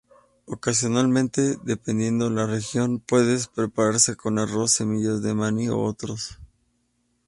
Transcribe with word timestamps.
Ocasionalmente, 0.47 1.57
dependiendo 1.61 2.31
la 2.31 2.47
región, 2.47 2.97
puede 3.01 3.37
prepararse 3.53 4.15
con 4.15 4.39
arroz, 4.39 4.71
semillas 4.71 5.21
de 5.21 5.35
maní 5.35 5.69
u 5.69 5.77
otras. 5.79 6.39